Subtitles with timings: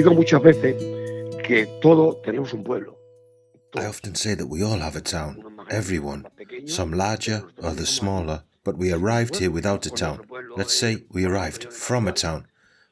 [0.00, 0.76] digo muchas veces
[1.46, 1.66] que
[2.24, 2.96] tenemos un pueblo.
[3.76, 6.24] I often say that we all have a town, everyone,
[6.66, 10.26] some larger, others smaller, but we arrived here without a town.
[10.56, 12.46] Let's say we arrived from a town.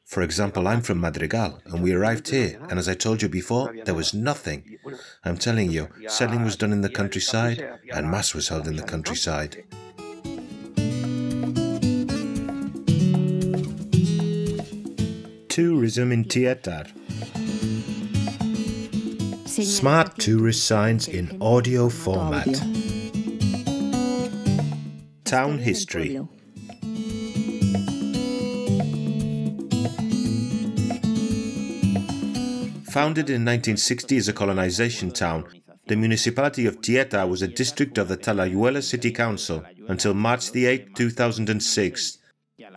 [0.05, 3.73] For example, I'm from Madrigal, and we arrived here, and as I told you before,
[3.85, 4.77] there was nothing.
[5.25, 7.59] I'm telling you, selling was done in the countryside,
[7.91, 9.63] and Mass was held in the countryside.
[15.49, 16.87] Tourism in Tietar.
[19.47, 22.45] Smart tourist signs in audio format.
[25.25, 26.19] Town history.
[32.91, 35.45] Founded in 1960 as a colonization town,
[35.87, 40.95] the municipality of Tietar was a district of the Talayuela City Council until March 8,
[40.95, 42.19] 2006,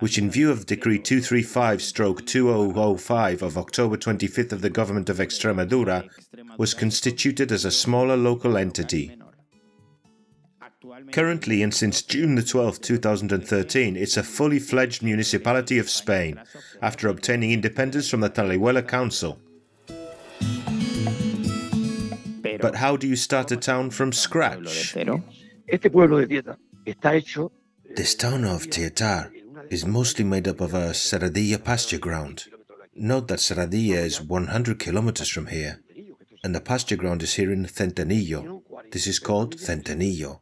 [0.01, 5.19] which in view of Decree 235, stroke 2005 of October 25th of the Government of
[5.19, 6.09] Extremadura,
[6.57, 9.17] was constituted as a smaller local entity.
[11.11, 16.41] Currently and since June the 12th, 2013, it's a fully fledged municipality of Spain,
[16.81, 19.39] after obtaining independence from the Talayuela Council.
[22.61, 24.97] But how do you start a town from scratch?
[25.69, 27.51] Este pueblo de Tieta está hecho
[27.95, 29.42] This town of eh, Tietar
[29.73, 32.45] is mostly made up of a Serradilla pasture ground.
[32.95, 35.81] Note that Serradilla is 100 kilometers from here,
[36.45, 38.61] and the pasture ground is here in Centenillo.
[38.91, 40.41] This is called Centenillo,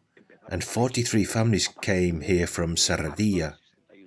[0.48, 3.54] and 43 families came here from Serradilla.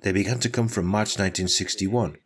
[0.01, 2.17] They began to come from March 1961,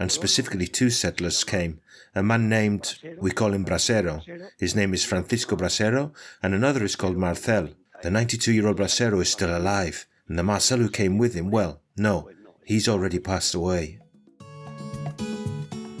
[0.00, 1.80] and specifically two settlers came.
[2.14, 4.22] A man named, we call him Brasero.
[4.58, 7.68] His name is Francisco Brasero, and another is called Marcel.
[8.02, 11.50] The 92 year old Brasero is still alive, and the Marcel who came with him,
[11.50, 12.30] well, no,
[12.66, 13.98] he's already passed away.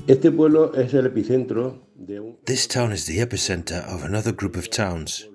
[0.06, 4.56] Este pueblo es el epicentro de un This town is the epicenter of another group
[4.56, 5.28] of towns,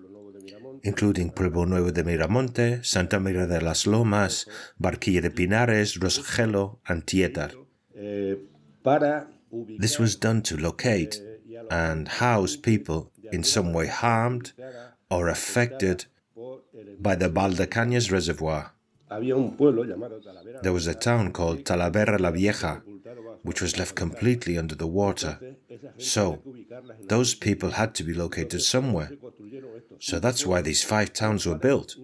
[0.84, 4.48] including Pueblo Nuevo de Miramonte, Santa Maria de las Lomas,
[4.80, 7.52] Barquilla de Pinares, Rosalejo, and Tietar.
[7.96, 8.36] eh,
[9.80, 11.22] This was done to locate
[11.70, 14.54] and house people in some way harmed
[15.10, 16.06] or affected
[17.00, 18.72] by the Valdecañas Reservoir.
[19.12, 22.82] There was a town called Talavera la Vieja,
[23.44, 25.38] which was left completely under the water.
[25.98, 26.42] So,
[27.10, 29.12] those people had to be located somewhere.
[30.00, 31.96] So that's why these five towns were built,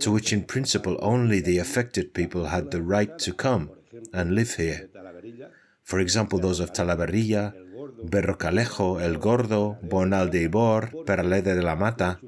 [0.00, 3.70] to which in principle only the affected people had the right to come
[4.12, 4.88] and live here.
[5.82, 7.52] For example, those of Talaverilla,
[8.04, 12.20] Berrocalejo, El Gordo, Bonal de Ibor, Peraleda de la Mata,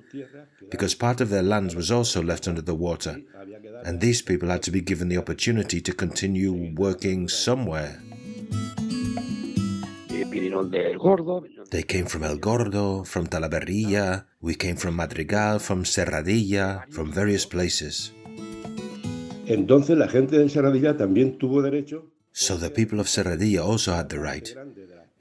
[0.72, 4.00] because part of their lands was also left under the water, había que dar and
[4.00, 8.00] these people had to be given the opportunity to continue working somewhere.
[10.32, 15.58] vinieron del Gordo, vinieron They came from El Gordo, from Talaverilla, we came from Madrigal,
[15.60, 18.12] from Serradilla, from various places.
[19.46, 24.08] entonces la gente de Serradilla también tuvo derecho So the people of Serradilla also had
[24.08, 24.48] the right,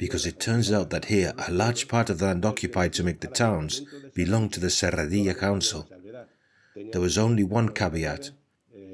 [0.02, 3.20] because it turns out that here a large part of the land occupied to make
[3.20, 3.82] the towns
[4.16, 5.88] belonged to the Serradilla Council.
[6.92, 8.32] There was only one caveat.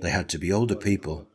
[0.02, 1.30] They had to be older people,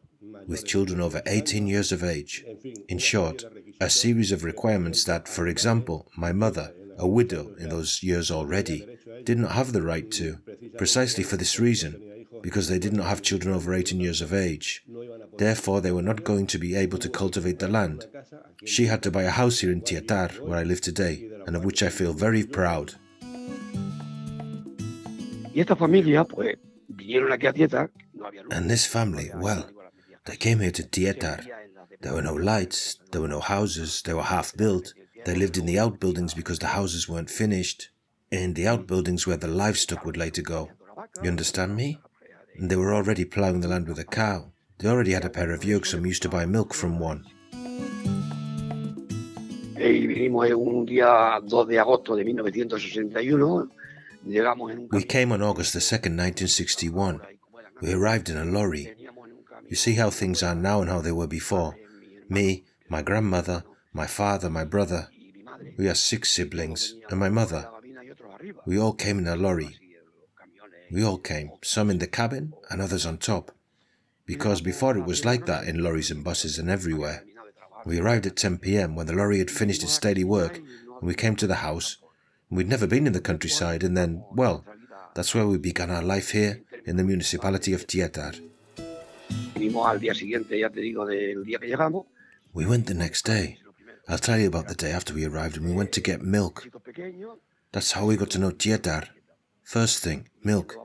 [0.47, 2.45] with children over 18 years of age.
[2.87, 3.45] In short,
[3.81, 8.87] a series of requirements that, for example, my mother, a widow in those years already,
[9.25, 10.39] did not have the right to,
[10.77, 14.85] precisely for this reason, because they did not have children over 18 years of age.
[15.39, 18.07] Therefore, they were not going to be able to cultivate the land.
[18.65, 21.65] She had to buy a house here in Tietar, where I live today, and of
[21.65, 22.95] which I feel very proud.
[25.55, 26.57] Y esta familia, pues,
[26.89, 28.53] vinieron aquí a Tieta, no había luz.
[28.55, 29.69] And this family, well,
[30.25, 31.47] they came here to Tietar.
[32.01, 34.95] There were no lights, there were no houses, they were half built.
[35.25, 37.91] They lived in the outbuildings because the houses weren't finished.
[38.31, 40.71] In the outbuildings where the livestock would later go.
[41.23, 41.99] You understand me?
[42.57, 44.52] And they were already ploughing the land with a cow.
[44.83, 47.25] They already had a pair of yokes and used to buy milk from one.
[49.77, 53.71] Y vinimos eh, un día 2 de agosto de 1961,
[54.27, 57.21] llegamos en un We came on August the 2nd, 1961.
[57.81, 58.93] We arrived in a lorry.
[59.69, 61.77] You see how things are now and how they were before.
[62.29, 65.09] Me, my grandmother, my father, my brother.
[65.79, 67.71] We are six siblings, and my mother.
[68.67, 69.77] We all came in a lorry.
[70.91, 73.53] We all came, some in the cabin and others on top.
[74.27, 77.25] Because before it was like that in lorries and buses and everywhere.
[77.85, 81.15] We arrived at 10 pm when the lorry had finished its daily work, and we
[81.15, 81.97] came to the house.
[82.49, 84.65] We'd never been in the countryside, and then, well,
[85.15, 88.41] that's where we began our life here in the municipality of Tietar.
[89.55, 92.07] Vinimos al día siguiente, ya te digo, del día que llegamos.
[92.53, 93.59] We went the next day.
[94.09, 96.69] I'll tell you about the day after we arrived and we went to get milk.
[97.73, 99.09] That's how we got to know Tietar.
[99.65, 100.77] First thing, milk,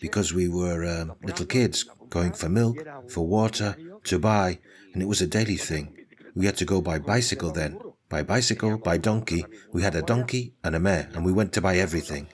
[0.00, 2.76] because we were um, little kids going for milk,
[3.08, 4.58] for water, to buy,
[4.92, 5.96] and it was a daily thing.
[6.34, 7.78] We had to go by bicycle then.
[8.08, 9.44] By bicycle, by donkey.
[9.72, 12.28] We had a donkey and a mare, and we went to buy everything.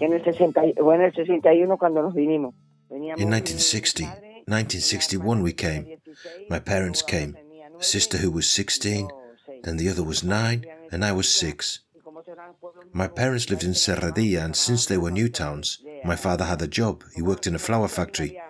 [0.00, 2.54] En el 60, bueno, el 61 cuando nos vinimos.
[2.90, 5.96] In 1960, 1961 we came.
[6.48, 7.36] My parents came.
[7.78, 9.08] A sister who was 16,
[9.62, 11.80] then the other was 9, and I was 6.
[12.92, 16.66] My parents lived in Serradilla, and since they were new towns, my father had a
[16.66, 17.04] job.
[17.14, 18.40] He worked in a flour factory.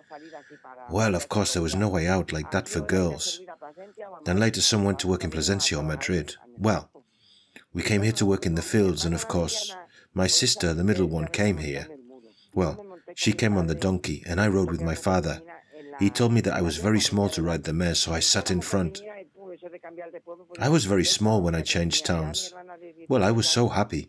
[0.90, 3.40] Well, of course, there was no way out like that for girls.
[4.24, 6.36] Then later, some went to work in Plasencia or Madrid.
[6.58, 6.90] Well,
[7.72, 9.74] we came here to work in the fields, and of course,
[10.14, 11.86] my sister, the middle one, came here.
[12.54, 12.84] Well,
[13.14, 15.42] she came on the donkey, and I rode with my father.
[15.98, 18.50] He told me that I was very small to ride the mare, so I sat
[18.50, 19.02] in front.
[20.58, 22.54] I was very small when I changed towns.
[23.08, 24.08] Well, I was so happy.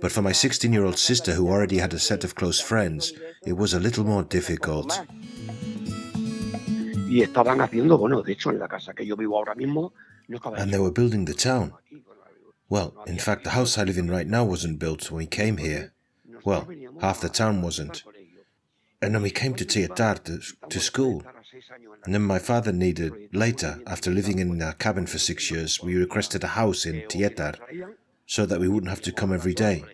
[0.00, 3.12] But for my 16 year old sister, who already had a set of close friends,
[3.46, 5.00] it was a little more difficult.
[7.08, 9.92] Y estaban haciendo, bueno, de hecho, en la casa que yo vivo ahora mismo,
[10.28, 11.74] no estaba And they were building the town.
[12.68, 15.58] Well, in fact, the house I live in right now wasn't built when we came
[15.58, 15.92] here.
[16.42, 16.66] Well,
[17.02, 18.02] half the town wasn't.
[19.02, 21.22] And then we came to Tietar to, to school.
[22.04, 25.96] And then my father needed, later, after living in a cabin for six years, we
[25.96, 27.56] requested a house in Tietar
[28.32, 29.84] so that we wouldn't have to come every day.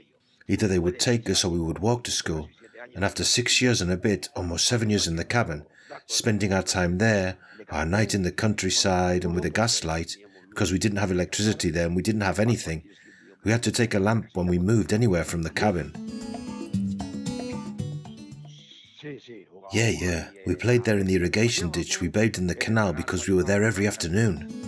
[0.46, 2.48] Either they would take us or we would walk to school.
[2.94, 5.64] And after six years and a bit, almost seven years in the cabin,
[6.06, 7.36] spending our time there,
[7.68, 10.16] our night in the countryside and with a gas light,
[10.50, 12.84] because we didn't have electricity there and we didn't have anything,
[13.42, 15.92] we had to take a lamp when we moved anywhere from the cabin.
[19.72, 20.28] Yeah, yeah.
[20.46, 22.00] We played there in the irrigation ditch.
[22.00, 24.67] We bathed in the canal because we were there every afternoon.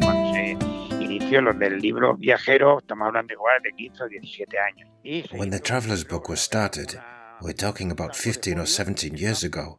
[0.00, 0.56] Cuando se
[1.04, 4.88] inició del libro viajero, estamos hablando igual de 15 o 17 años.
[5.32, 7.00] When the traveler's Book was started,
[7.40, 9.78] we're talking about 15 or 17 years ago.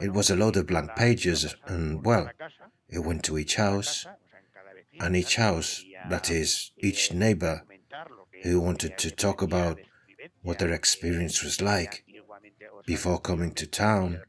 [0.00, 2.30] It was a load of blank pages, and well,
[2.88, 4.06] it went to each house,
[5.00, 7.62] and each house, that is, each neighbor
[8.42, 9.80] who wanted to talk about
[10.42, 12.04] what their experience was like
[12.86, 14.22] before coming to town,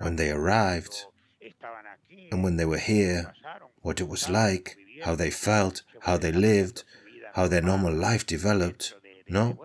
[0.00, 1.06] when they arrived,
[2.30, 3.34] and when they were here,
[3.82, 6.84] what it was like, how they felt, how they lived,
[7.34, 8.94] how their normal life developed.
[9.28, 9.58] No?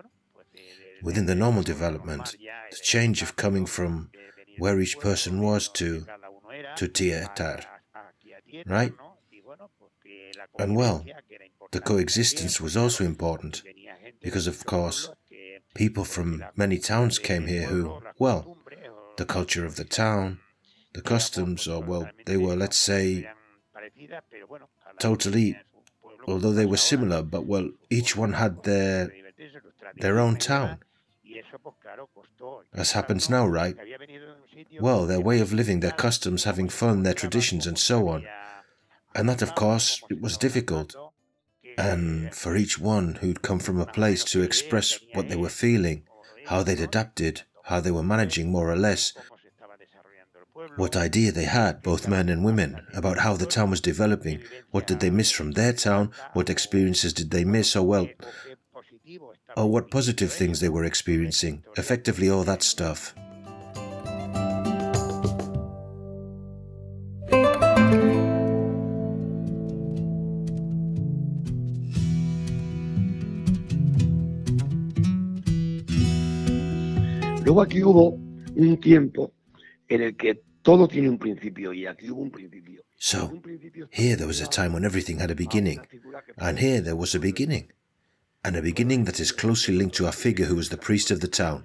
[1.02, 2.36] Within the normal development,
[2.70, 4.10] the change of coming from
[4.58, 6.06] where each person was to
[6.76, 7.64] to Tietar,
[8.66, 8.92] right?
[10.58, 11.04] And well,
[11.72, 13.62] the coexistence was also important
[14.22, 15.10] because, of course,
[15.74, 18.56] people from many towns came here who, well,
[19.16, 20.38] the culture of the town,
[20.94, 23.28] the customs, or well, they were, let's say,
[24.98, 25.58] totally,
[26.26, 29.12] although they were similar, but well, each one had their
[29.96, 30.78] their own town,
[32.72, 33.76] as happens now, right?
[34.80, 38.26] Well, their way of living, their customs, having fun, their traditions, and so on.
[39.14, 40.96] And that, of course, it was difficult.
[41.76, 46.04] And for each one who'd come from a place to express what they were feeling,
[46.46, 49.12] how they'd adapted, how they were managing more or less,
[50.76, 54.86] what idea they had, both men and women, about how the town was developing, what
[54.86, 58.08] did they miss from their town, what experiences did they miss, or well,
[59.56, 63.14] or what positive things they were experiencing, effectively all that stuff.
[77.44, 78.18] Luego aquí hubo
[78.56, 79.32] un tiempo
[79.88, 82.82] en el que todo tiene un principio y aquí hubo un principio.
[82.96, 83.40] So,
[83.90, 85.86] here there was a time when everything had a beginning,
[86.38, 87.70] and here there was a beginning,
[88.42, 91.20] and a beginning that is closely linked to a figure who was the priest of
[91.20, 91.64] the town,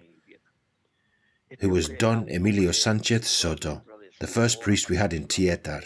[1.61, 3.83] who was Don Emilio Sanchez Soto,
[4.19, 5.83] the first priest we had in Tietar.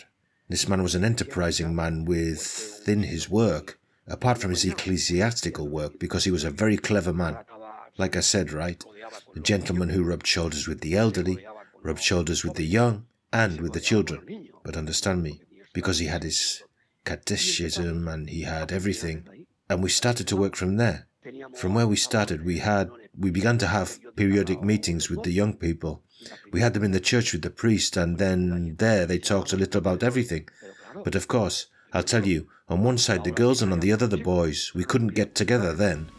[0.49, 6.23] This man was an enterprising man within his work, apart from his ecclesiastical work, because
[6.23, 7.37] he was a very clever man.
[7.97, 8.83] Like I said, right?
[9.35, 11.45] A gentleman who rubbed shoulders with the elderly,
[11.83, 14.49] rubbed shoulders with the young, and with the children.
[14.63, 15.41] But understand me,
[15.73, 16.63] because he had his
[17.05, 19.45] catechism and he had everything.
[19.69, 21.07] And we started to work from there.
[21.55, 25.53] From where we started, we had we began to have periodic meetings with the young
[25.53, 26.01] people.
[26.51, 29.57] We had them in the church with the priest, and then there they talked a
[29.57, 30.49] little about everything.
[31.03, 34.07] But of course, I'll tell you, on one side the girls and on the other
[34.07, 34.71] the boys.
[34.73, 36.09] We couldn't get together then.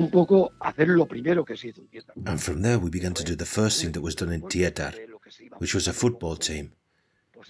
[0.00, 2.14] Un poco hacer lo primero que se hizo en Tietar.
[2.26, 4.94] And from there we began to do the first thing that was done in Tietar,
[5.58, 6.72] which was a football team,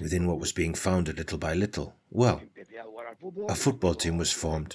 [0.01, 1.95] within what was being founded little by little.
[2.11, 2.43] Well,
[3.49, 4.75] a football team was formed.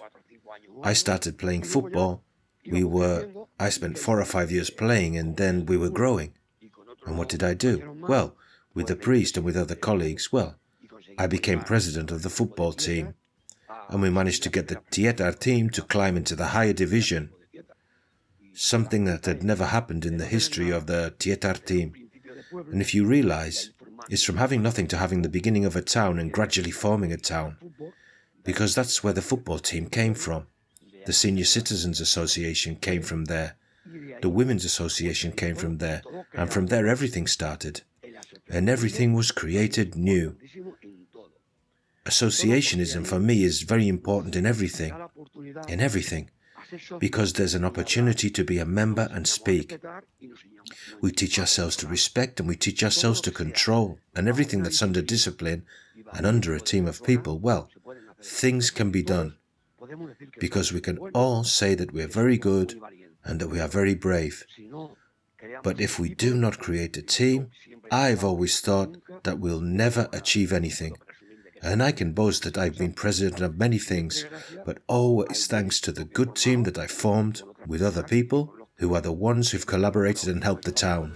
[0.83, 2.23] I started playing football.
[2.71, 3.27] We were,
[3.59, 6.33] I spent four or five years playing, and then we were growing.
[7.05, 7.97] And what did I do?
[8.07, 8.35] Well,
[8.73, 10.55] with the priest and with other colleagues, well,
[11.17, 13.13] I became president of the football team.
[13.89, 17.29] And we managed to get the Tietar team to climb into the higher division,
[18.55, 21.93] something that had never happened in the history of the Tietar team.
[22.71, 23.71] And if you realize,
[24.09, 27.17] it's from having nothing to having the beginning of a town and gradually forming a
[27.17, 27.57] town.
[28.43, 30.47] Because that's where the football team came from.
[31.05, 33.57] The Senior Citizens Association came from there.
[34.21, 36.01] The Women's Association came from there.
[36.33, 37.81] And from there everything started.
[38.49, 40.37] And everything was created new.
[42.05, 44.93] Associationism for me is very important in everything.
[45.67, 46.29] In everything.
[46.99, 49.77] Because there's an opportunity to be a member and speak.
[51.01, 53.99] We teach ourselves to respect and we teach ourselves to control.
[54.15, 55.65] And everything that's under discipline
[56.13, 57.69] and under a team of people, well,
[58.21, 59.35] things can be done.
[60.39, 62.79] Because we can all say that we're very good
[63.23, 64.45] and that we are very brave.
[65.63, 67.51] But if we do not create a team,
[67.91, 70.97] I've always thought that we'll never achieve anything.
[71.65, 74.23] And I can boast that I've been president of many things,
[74.67, 79.01] but always thanks to the good team that I formed with other people who are
[79.01, 81.15] the ones who've collaborated and helped the town.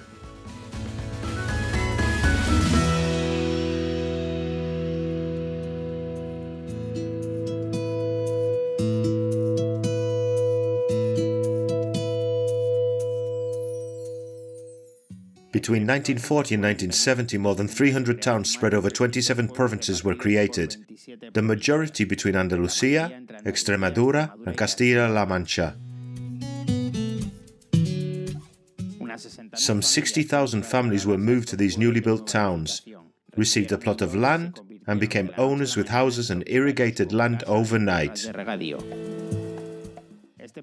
[15.60, 20.78] Between 1940 and 1970, more than 300 towns spread over 27 provinces were created,
[21.34, 25.76] the majority between Andalusia, Extremadura, and Castilla-La Mancha.
[29.56, 32.82] Some 60,000 families were moved to these newly built towns,
[33.36, 38.32] received a plot of land, and became owners with houses and irrigated land overnight.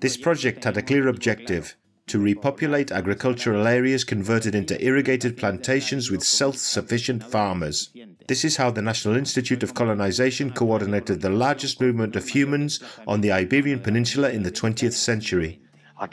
[0.00, 1.76] This project had a clear objective
[2.07, 7.91] to repopulate agricultural areas converted into irrigated plantations with self sufficient farmers.
[8.29, 13.21] This is how the National Institute of Colonization coordinated the largest movement of humans on
[13.21, 15.61] the Iberian Peninsula in the 20th century.
[15.99, 16.07] A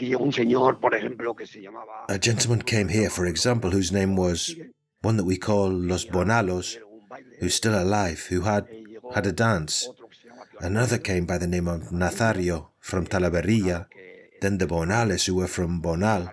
[2.19, 4.55] gentleman came here, for example, whose name was
[5.01, 6.77] one that we call Los Bonalos,
[7.39, 8.65] who's still alive, who had
[9.13, 9.89] had a dance.
[10.59, 13.85] Another came by the name of Nazario from Talaverilla,
[14.43, 16.29] then the Bonales, who were from Bonal,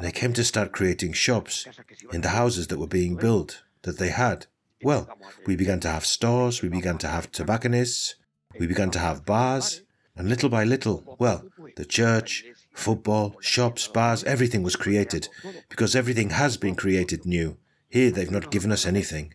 [0.00, 1.66] they came to start creating shops
[2.12, 4.46] in the houses that were being built that they had.
[4.82, 5.08] Well,
[5.44, 8.14] we began to have stores, we began to have tobacconists,
[8.60, 9.82] we began to have bars,
[10.14, 15.28] and little by little, well, the church, football, shops, bars, everything was created,
[15.68, 17.56] because everything has been created new.
[17.88, 19.34] Here they've not given us anything.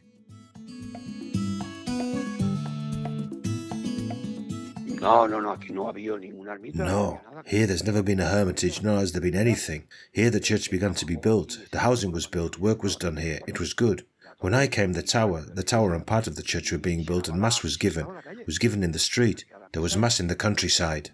[5.03, 6.77] No, no, no, aquí no ha habido ninguna ermita.
[6.77, 9.83] No, here there's never been a hermitage, nor has there been anything.
[10.13, 11.59] Here the church began to be built.
[11.71, 13.41] The housing was built, work was done here.
[13.45, 14.05] It was good.
[14.39, 17.27] When I came, the tower, the tower and part of the church were being built,
[17.27, 18.07] and mass was given.
[18.39, 19.43] It was given in the street.
[19.73, 21.09] There was mass in the countryside.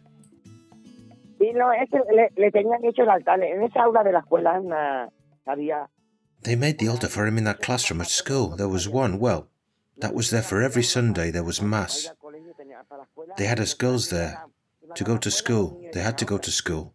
[1.40, 3.42] Y no, es le, le tenían hecho el altar.
[3.42, 5.10] En esa aula de la escuela
[5.48, 5.88] había
[6.44, 8.56] They made the altar for him in that classroom at school.
[8.56, 9.48] There was one, well,
[9.98, 11.32] that was there for every Sunday.
[11.32, 12.12] There was mass.
[13.38, 14.44] They had us girls there
[14.96, 15.82] to go to school.
[15.94, 16.94] They had to go to school.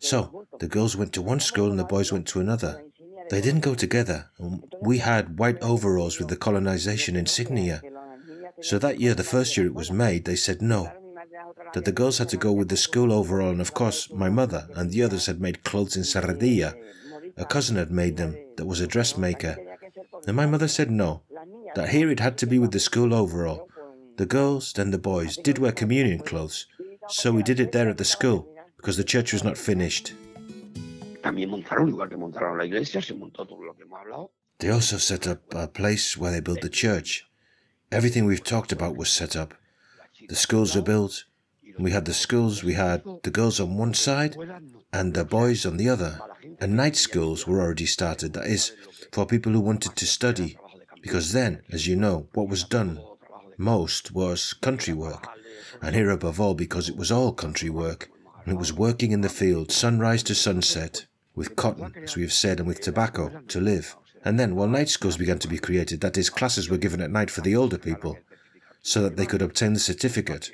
[0.00, 2.82] So the girls went to one school and the boys went to another.
[3.30, 4.30] They didn't go together.
[4.80, 7.82] We had white overalls with the colonization insignia.
[8.60, 10.92] So that year, the first year it was made, they said no,
[11.74, 14.68] that the girls had to go with the school overall, and of course, my mother
[14.76, 16.74] and the others had made clothes in Serradilla.
[17.36, 19.56] A cousin had made them, that was a dressmaker.
[20.26, 21.22] And my mother said no,
[21.74, 23.68] that here it had to be with the school overall.
[24.16, 26.66] The girls, then the boys, did wear communion clothes,
[27.08, 30.12] so we did it there at the school, because the church was not finished.
[31.22, 34.30] También montaron, igual que montaron la iglesia, se montó todo lo que hemos hablado.
[34.58, 37.26] They also set up a place where they built the church.
[37.90, 39.54] Everything we've talked about was set up.
[40.28, 41.24] The schools were built.
[41.78, 44.36] We had the schools, we had the girls on one side
[44.92, 46.20] and the boys on the other.
[46.60, 48.72] And night schools were already started, that is,
[49.10, 50.58] for people who wanted to study.
[51.00, 53.00] Because then, as you know, what was done
[53.56, 55.28] most was country work.
[55.80, 58.10] and here above all because it was all country work,
[58.44, 62.32] and it was working in the field sunrise to sunset, with cotton, as we have
[62.32, 63.96] said, and with tobacco to live.
[64.24, 67.10] And then, while night schools began to be created, that is, classes were given at
[67.10, 68.18] night for the older people,
[68.82, 70.50] so that they could obtain the certificate,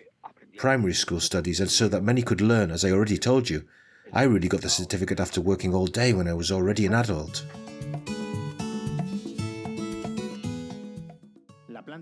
[0.56, 3.64] primary school studies, and so that many could learn, as I already told you.
[4.12, 7.44] I really got the certificate after working all day when I was already an adult.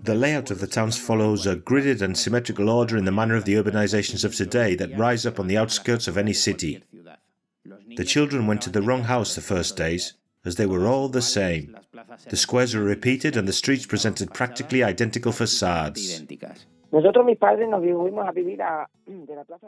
[0.03, 3.45] The layout of the towns follows a gridded and symmetrical order in the manner of
[3.45, 6.83] the urbanizations of today that rise up on the outskirts of any city.
[7.95, 10.13] The children went to the wrong house the first days,
[10.45, 11.75] as they were all the same.
[12.29, 16.21] The squares were repeated and the streets presented practically identical facades.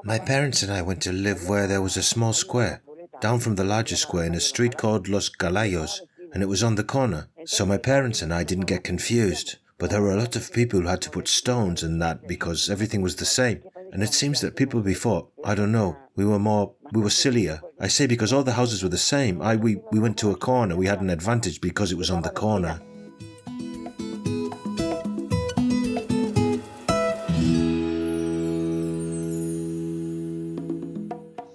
[0.04, 2.82] My parents and I went to live where there was a small square,
[3.20, 6.02] down from the larger square in a street called Los Galayos,
[6.34, 9.58] and it was on the corner, so my parents and I didn't get confused.
[9.80, 12.70] But there were a lot of people who had to put stones in that because
[12.70, 13.64] everything was the same.
[13.94, 17.62] And it seems that people before, I don't know, we were more, we were sillier.
[17.80, 19.42] I say because all the houses were the same.
[19.42, 22.22] I, we, we went to a corner, we had an advantage because it was on
[22.24, 22.82] the corner.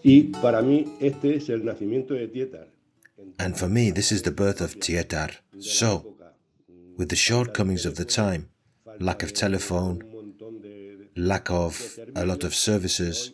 [0.02, 2.68] Y para mí este es el nacimiento de Tietar.
[3.38, 5.32] And for me, this is the birth of Tietar.
[5.58, 6.13] So,
[6.96, 8.48] with the shortcomings of the time,
[9.00, 10.02] lack of telephone,
[11.16, 13.32] lack of a lot of services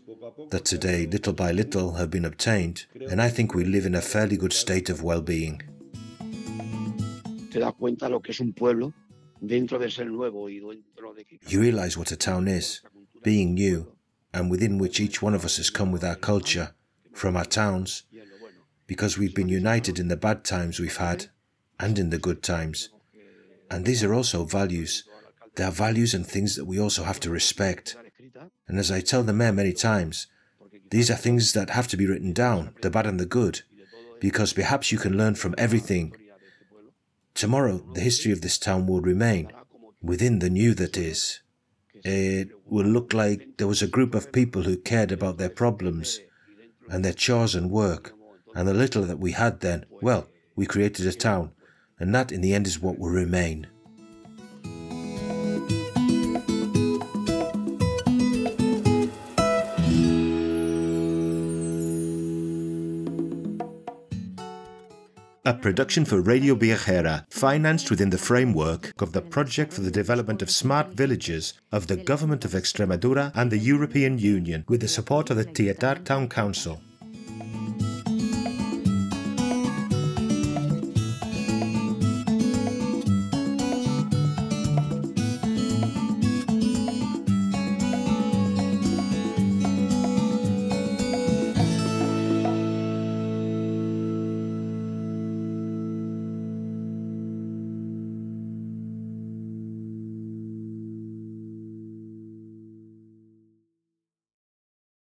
[0.50, 4.00] that today, little by little, have been obtained, and I think we live in a
[4.00, 5.62] fairly good state of well being.
[11.48, 12.80] You realize what a town is,
[13.22, 13.92] being new,
[14.32, 16.74] and within which each one of us has come with our culture,
[17.12, 18.04] from our towns,
[18.86, 21.26] because we've been united in the bad times we've had
[21.78, 22.90] and in the good times.
[23.70, 25.04] And these are also values.
[25.54, 27.96] They are values and things that we also have to respect.
[28.66, 30.26] And as I tell the mayor many times,
[30.90, 33.62] these are things that have to be written down, the bad and the good,
[34.20, 36.14] because perhaps you can learn from everything.
[37.34, 39.52] Tomorrow, the history of this town will remain
[40.02, 41.40] within the new that is.
[42.02, 46.18] It will look like there was a group of people who cared about their problems
[46.88, 48.14] and their chores and work,
[48.54, 51.52] and the little that we had then, well, we created a town,
[52.00, 53.68] and that in the end is what will remain.
[65.46, 70.42] A production for Radio Viajera, financed within the framework of the Project for the Development
[70.42, 75.28] of Smart Villages of the Government of Extremadura and the European Union, with the support
[75.30, 76.80] of the Tietar Town Council.